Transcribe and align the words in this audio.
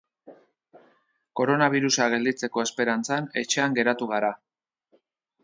Koronabirusa 1.39 2.07
gelditzeko 2.15 2.65
esperantzan, 2.65 3.29
etxean 3.43 3.79
geratu 3.83 4.11
gara. 4.15 4.35